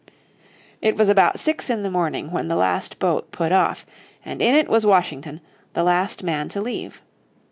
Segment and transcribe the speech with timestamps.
[0.81, 3.85] It was about six in the morning when the last boat put off,
[4.25, 5.41] and in it was Washington,
[5.73, 7.03] the last man to leave.